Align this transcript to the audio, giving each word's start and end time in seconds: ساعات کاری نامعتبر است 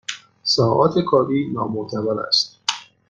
ساعات 0.43 0.99
کاری 0.99 1.49
نامعتبر 1.53 2.19
است 2.19 2.59